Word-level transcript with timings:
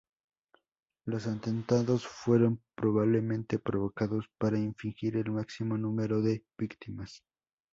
Los 1.05 1.27
atentados 1.27 2.07
fueron 2.07 2.59
probablemente 2.73 3.59
provocados 3.59 4.25
para 4.39 4.57
infligir 4.57 5.15
el 5.17 5.29
máximo 5.29 5.77
número 5.77 6.23
de 6.23 6.43
víctimas. 6.57 7.23